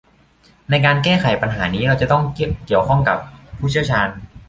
[0.69, 2.23] ในการแก้ไขปัญหานี้เราจะต้อง
[2.65, 3.17] เกี่ยวข้องกับ
[3.57, 4.07] ผู้เชี่ยวชาญ